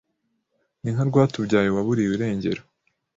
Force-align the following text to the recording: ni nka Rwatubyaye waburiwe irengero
ni 0.81 0.89
nka 0.93 1.03
Rwatubyaye 1.09 1.69
waburiwe 1.75 2.13
irengero 2.17 2.61